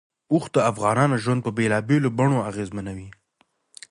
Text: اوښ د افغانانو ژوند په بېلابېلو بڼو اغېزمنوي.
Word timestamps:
اوښ 0.31 0.45
د 0.53 0.57
افغانانو 0.71 1.21
ژوند 1.23 1.39
په 1.43 1.51
بېلابېلو 1.57 2.09
بڼو 2.17 2.37
اغېزمنوي. 2.49 3.09